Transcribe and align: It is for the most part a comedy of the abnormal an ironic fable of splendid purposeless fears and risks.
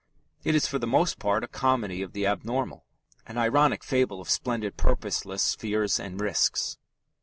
It 0.43 0.55
is 0.55 0.65
for 0.65 0.79
the 0.79 0.87
most 0.87 1.19
part 1.19 1.43
a 1.43 1.47
comedy 1.47 2.01
of 2.01 2.13
the 2.13 2.25
abnormal 2.25 2.85
an 3.27 3.37
ironic 3.37 3.83
fable 3.83 4.19
of 4.19 4.31
splendid 4.31 4.75
purposeless 4.75 5.53
fears 5.53 5.99
and 5.99 6.19
risks. 6.19 6.79